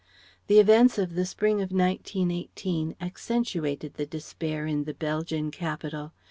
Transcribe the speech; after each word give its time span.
The 0.47 0.57
events 0.57 0.97
of 0.97 1.13
the 1.13 1.27
spring 1.27 1.57
of 1.61 1.71
1918 1.71 2.95
accentuated 2.99 3.93
the 3.93 4.07
despair 4.07 4.65
in 4.65 4.85
the 4.85 4.95
Belgian 4.95 5.51
capital. 5.51 6.11